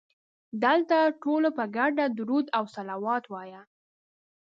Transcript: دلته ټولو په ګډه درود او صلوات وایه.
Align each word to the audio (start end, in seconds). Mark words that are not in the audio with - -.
دلته 0.63 0.97
ټولو 1.23 1.49
په 1.57 1.63
ګډه 1.77 2.05
درود 2.17 2.45
او 2.57 2.63
صلوات 2.75 3.23
وایه. 3.29 3.61